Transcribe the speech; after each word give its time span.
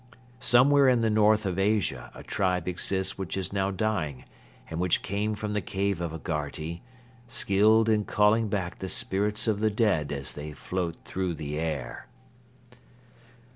Somewhere 0.39 0.87
in 0.87 1.01
the 1.01 1.11
north 1.11 1.45
of 1.45 1.59
Asia 1.59 2.09
a 2.15 2.23
tribe 2.23 2.67
exists 2.67 3.19
which 3.19 3.37
is 3.37 3.53
now 3.53 3.69
dying 3.69 4.25
and 4.67 4.79
which 4.79 5.03
came 5.03 5.35
from 5.35 5.53
the 5.53 5.61
cave 5.61 6.01
of 6.01 6.11
Agharti, 6.11 6.81
skilled 7.27 7.87
in 7.87 8.05
calling 8.05 8.49
back 8.49 8.79
the 8.79 8.89
spirits 8.89 9.47
of 9.47 9.59
the 9.59 9.69
dead 9.69 10.11
as 10.11 10.33
they 10.33 10.53
float 10.53 10.95
through 11.05 11.35
the 11.35 11.59
air." 11.59 12.07